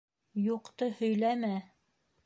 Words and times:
Юҡты 0.45 0.89
һөйләмә! 1.03 1.55